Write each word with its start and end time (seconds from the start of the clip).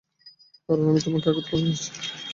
কারণ 0.69 0.85
আমি 0.85 0.99
তোমাকে 1.05 1.27
আঘাত 1.29 1.45
করেছি। 1.51 1.87